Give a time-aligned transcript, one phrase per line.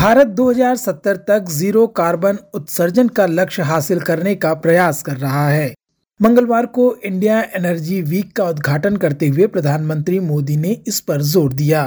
[0.00, 5.74] भारत 2070 तक zero carbon उत्सर्जन का लक्ष्य हासिल करने का प्रयास कर रहा है।
[6.20, 11.52] मंगलवार को इंडिया एनर्जी वीक का उद्घाटन करते हुए प्रधानमंत्री मोदी ने इस पर ज़ोर
[11.52, 11.82] दिया।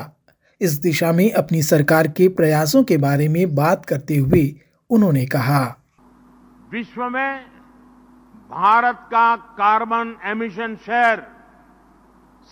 [0.61, 4.43] इस दिशा में अपनी सरकार के प्रयासों के बारे में बात करते हुए
[4.89, 5.63] उन्होंने कहा।
[6.71, 7.39] विश्व में
[8.51, 11.25] भारत का कार्बन एमिशन शेयर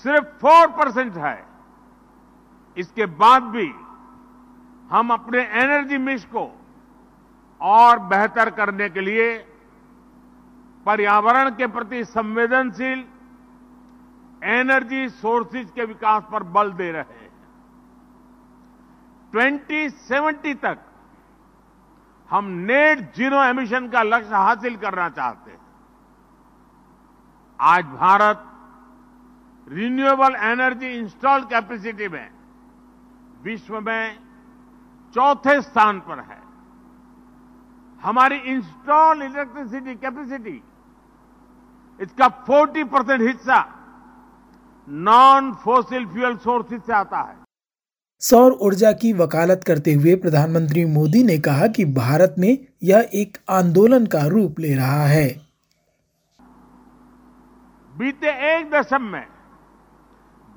[0.06, 1.38] सिर्फ़ फोर परसेंट है।
[2.78, 3.72] इसके बाद भी
[4.92, 6.44] हम अपने एनर्जी मिक्स को
[7.62, 9.38] और बेहतर करने के लिए
[10.86, 13.04] पर्यावरण के प्रति संवेदनशील
[14.42, 17.30] एनर्जी सोर्सेज के विकास पर बल दे रहे हैं।
[19.34, 20.80] 2070 तक
[22.30, 25.60] हम नेट ज़ीरो एमिशन का लक्ष्य हासिल करना चाहते हैं।
[27.60, 28.48] आज Bharat
[29.68, 32.30] renewable energy installed capacity में,
[33.44, 34.18] विश्व में
[35.16, 36.40] चौथे स्थान पर है।
[38.04, 40.62] हमारी इंस्टॉल इलेक्ट्रिसिटी कैपेसिटी
[42.00, 43.60] इसका 40 परसेंट हिस्सा
[44.88, 47.36] नॉन फोसिल फ्यूल सोर्सेज से आता है।
[48.22, 53.38] सौर ऊर्जा की वकालत करते हुए प्रधानमंत्री मोदी ने कहा कि भारत में यह एक
[53.50, 55.28] आंदोलन का रूप ले रहा है।
[57.94, 59.26] बीते एक दशक में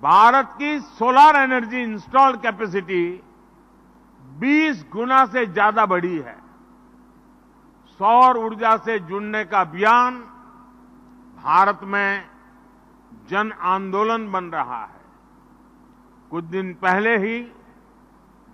[0.03, 3.05] भारत की सोलर एनर्जी इंस्टॉल कैपेसिटी
[4.35, 6.37] 20 गुना से ज़्यादा बढ़ी है।
[8.01, 10.19] सौर ऊर्जा से जुड़ने का अभियान
[11.37, 12.25] भारत में
[13.29, 15.03] जन आंदोलन बन रहा है।
[16.31, 17.41] कुछ दिन पहले ही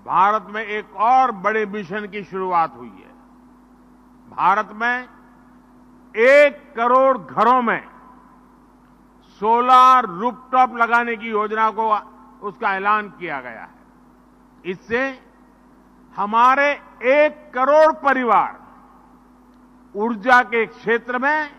[0.06, 3.12] भारत में एक और बड़े मिशन की शुरुआत हुई है।
[4.28, 5.08] भारत में
[6.14, 7.82] एक करोड़ घरों में
[9.42, 11.88] सोलार रूपटॉप लगाने की योजना को
[12.48, 13.78] उसका ऐलान किया गया है।
[14.64, 15.29] इससे
[16.16, 16.70] हमारे
[17.10, 18.58] एक करोड़ परिवार
[19.94, 21.50] ऊर्जा के क्षेत्र में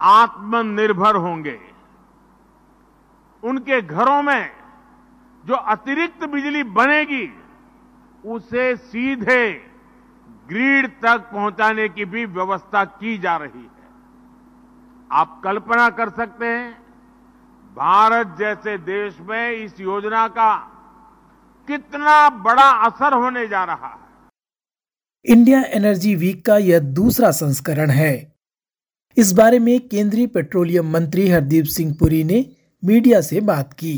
[0.00, 1.58] आत्मनिर्भर होंगे।
[3.42, 4.50] उनके घरों में
[5.44, 7.32] जो अतिरिक्त बिजली बनेगी,
[8.24, 9.52] उसे सीधे
[10.48, 13.88] ग्रीड तक पहुँचाने की भी व्यवस्था की जा रही है।
[15.10, 16.72] आप कल्पना कर सकते हैं,
[17.76, 20.73] भारत जैसे देश में इस योजना का
[21.68, 23.98] कितना बड़ा असर होने जा रहा है।
[25.24, 28.14] इंडिया एनर्जी वीक का यह दूसरा संस्करण है।
[29.16, 32.44] इस बारे में केंद्रीय पेट्रोलियम मंत्री हरदीप सिंह पुरी ने
[32.82, 33.94] मीडिया से बात की।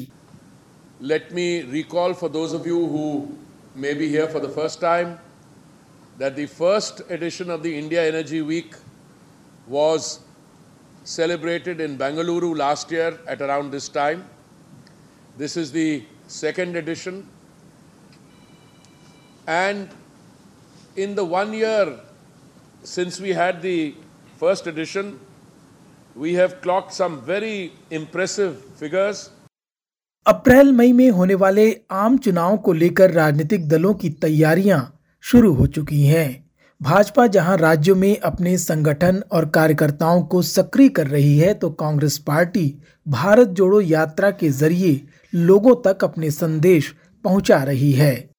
[1.02, 3.06] Let me recall for those of you who
[3.76, 5.08] may be here for the first time
[6.18, 8.76] that the first edition of the India energy week
[9.68, 10.18] was
[11.10, 14.22] celebrated in Bangalore last year at around this time.
[15.42, 17.20] This is the second edition.
[19.46, 19.88] And
[20.96, 21.98] in the one year
[22.82, 23.94] since we had the
[24.38, 25.18] first edition,
[26.16, 29.30] we have clocked some very impressive figures.
[30.26, 34.80] अप्रैल मई में होने वाले आम चुनाव को लेकर राजनीतिक दलों की तैयारियाँ
[35.24, 36.44] शुरू हो चुकी हैं
[36.80, 42.18] भाजपा जहाँ राज्यों में अपने संगठन और कार्यकर्ताओं को सक्रिय कर रही है तो कांग्रेस
[42.26, 42.66] पार्टी
[43.06, 45.00] भारत जोड़ो यात्रा के ज़रिए
[45.32, 48.35] लोगों तक अपने संदेश पहुँचा रही है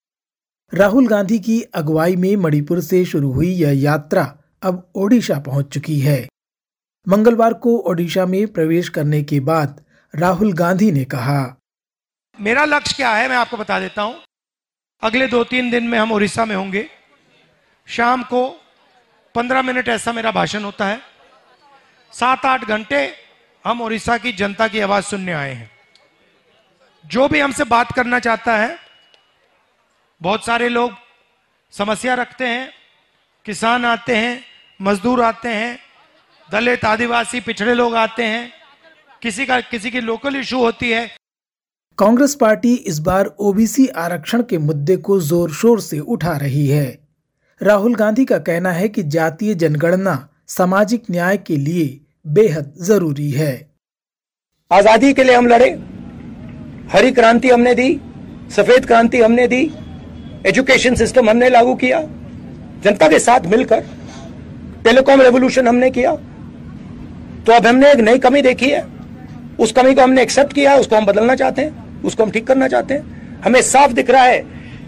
[0.74, 4.24] राहुल गांधी की अगुवाई में मणिपुर से शुरू हुई यह यात्रा
[4.64, 6.18] अब ओडिशा पहुँच चुकी है।
[7.08, 9.80] मंगलवार को ओडिशा में प्रवेश करने के बाद
[10.14, 11.56] राहुल गांधी ने कहा,
[12.40, 14.16] मेरा लक्ष्य क्या है मैं आपको बता देता हूँ।
[15.04, 16.86] अगले दो तीन दिन में हम उड़ीसा में होंगे।
[17.88, 18.48] शाम को
[19.36, 21.00] पंद्रह मिनट ऐसा मेरा भाषण होता है।
[22.12, 23.00] सात आठ घंटे
[23.66, 25.70] हम उड़ीसा की जनता की आवाज़ सुनने आए हैं।
[27.06, 28.87] जो भी हमसे बात करना चाहता है
[30.22, 30.92] बहुत सारे लोग
[31.74, 32.70] समस्या रखते हैं
[33.46, 34.40] किसान आते हैं
[34.80, 35.78] मजदूर आते हैं
[36.50, 38.52] दलित आदिवासी पिछड़े लोग आते हैं
[39.22, 41.06] किसी का किसी की लोकल इशू होती है।
[41.98, 46.88] कांग्रेस पार्टी इस बार ओबीसी आरक्षण के मुद्दे को ज़ोर शोर से उठा रही है।
[47.62, 50.18] राहुल गांधी का कहना है कि जातीय जनगणना
[50.50, 51.88] सामाजिक न्याय के लिए
[52.34, 53.56] बेहद ज़रूरी है।
[54.72, 55.70] आज़ादी के लिए हम लड़े
[56.92, 58.00] हरी क्रांति हमने दी
[58.52, 59.66] सफ़ेद क्रांति हमने दी
[60.48, 62.02] एजुकेशन सिस्टम हमने लागू किया,
[62.84, 63.84] जनता के साथ मिलकर
[64.84, 66.12] टेलीकॉम रेवोल्यूशन हमने किया।
[67.46, 68.86] तो अब हमने एक नई कमी देखी है।
[69.60, 72.68] उस कमी को हमने एक्सेप्ट किया, उसको हम बदलना चाहते हैं, उसको हम ठीक करना
[72.68, 74.40] चाहते हैं। हमें साफ़ दिख रहा है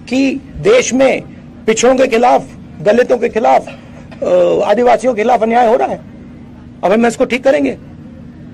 [0.09, 1.21] कि देश में
[1.67, 2.45] पिछड़ों के खिलाफ,
[2.81, 3.67] दलितों के खिलाफ
[4.65, 5.99] आदिवासियों के खिलाफ अन्याय हो रहा है।
[6.83, 7.77] अब हम इसको ठीक करेंगे।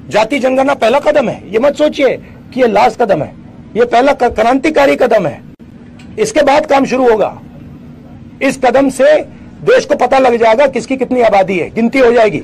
[0.09, 2.17] जाति जनगणना पहला कदम है। ये मत सोचिए
[2.53, 3.33] कि ये लास्ट कदम है।
[3.77, 5.44] ये पहला क्रांतिकारी कदम है।
[6.19, 7.29] इसके बाद काम शुरू होगा।
[8.41, 9.15] इस कदम से
[9.63, 12.41] देश को पता लग जाएगा किसकी कितनी आबादी है, गिनती हो जाएगी।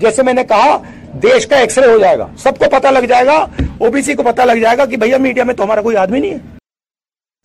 [0.00, 0.76] जैसे मैंने कहा,
[1.16, 3.38] देश का एक्सरे हो जाएगा। सबको पता लग जाएगा
[3.82, 6.40] ओबीसी को पता लग जाएगा कि भैया मीडिया में तो हमारा कोई आदमी नहीं है।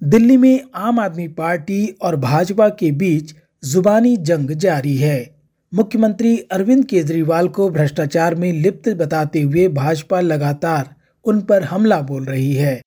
[0.01, 3.33] दिल्ली में आम आदमी पार्टी और भाजपा के बीच
[3.63, 5.35] जुबानी जंग जारी है।
[5.73, 10.93] मुख्यमंत्री अरविंद केजरीवाल को भ्रष्टाचार में लिप्त बताते हुए भाजपा लगातार
[11.25, 12.81] उन पर हमला बोल रही है।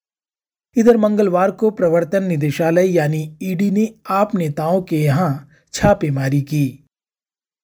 [0.76, 6.84] इधर मंगलवार को प्रवर्तन निदेशालय यानी ईडी ने आप नेताओं के यहाँ छापेमारी की।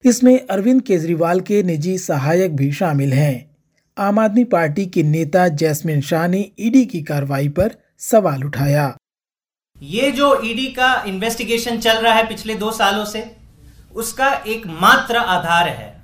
[0.05, 3.57] इसमें अरविंद केजरीवाल के निजी सहायक भी शामिल हैं।
[3.97, 8.97] आम आदमी पार्टी के नेता जैस्मिन शाह ने ईडी की कार्रवाई पर सवाल उठाया।
[9.83, 13.25] ये जो ईडी का इन्वेस्टिगेशन चल रहा है पिछले दो सालों से,
[13.95, 15.95] उसका एक मात्र आधार है।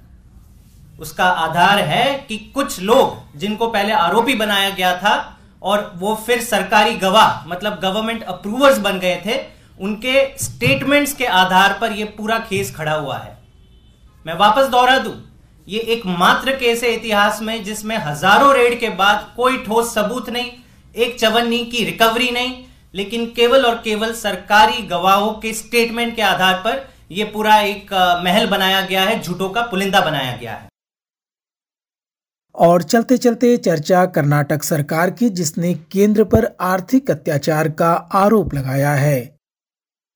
[1.01, 6.41] उसका आधार है कि कुछ लोग जिनको पहले आरोपी बनाया गया था और वो फिर
[6.43, 9.41] सरकारी गवाह मतलब गवर्नमेंट अप्रूवर्स बन गए थे,
[9.81, 13.37] उनके स्टेटमेंट्स के आधार पर यह पूरा केस खड़ा हुआ है।
[14.27, 15.15] मैं वापस दोहरा दूँ,
[15.69, 20.31] ये एक मात्र केस है इतिहास में, जिसमें हज़ारों रेड के बाद कोई ठोस सबूत
[20.31, 20.51] नहीं,
[20.95, 22.65] एक चवन्नी की रिकवरी नहीं,
[22.95, 27.93] लेकिन केवल और केवल सरकारी गवाहों के स्टेटमेंट के आधार पर यह पूरा एक
[28.25, 30.69] महल बनाया गया है, झूठों का पुलिंदा बनाया गया है।
[32.63, 38.95] और चलते चलते चर्चा कर्नाटक सरकार की, जिसने केंद्र पर आर्थिक अत्याचार का आरोप लगाया
[38.95, 39.37] है।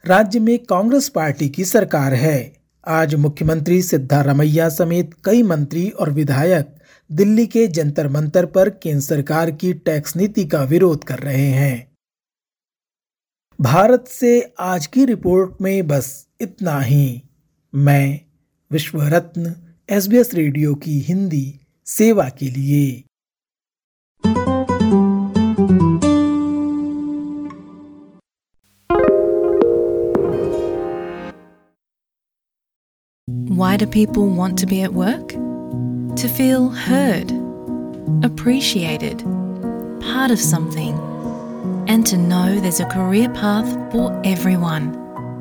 [0.06, 2.56] राज्य में कांग्रेस पार्टी की सरकार है।
[2.86, 6.76] आज मुख्यमंत्री सिद्धारमैया समेत कई मंत्री और विधायक
[7.12, 11.92] दिल्ली के जंतर मंतर पर केंद्र सरकार की टैक्स नीति का विरोध कर रहे हैं।
[13.60, 17.22] भारत से आज की रिपोर्ट में बस इतना ही।
[17.74, 18.20] मैं
[18.72, 19.54] विश्व रत्न
[19.90, 23.03] एस रेडियो की हिंदी। सेवा के लिए
[33.61, 35.29] Why do people want to be at work?
[35.29, 37.31] To feel heard,
[38.23, 39.19] appreciated,
[40.01, 40.97] part of something,
[41.87, 45.04] and to know there's a career path for everyone.